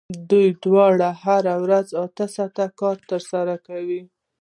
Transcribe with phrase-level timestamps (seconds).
[0.29, 4.01] دوی دواړو هره ورځ اته ساعته کار ترسره کاوه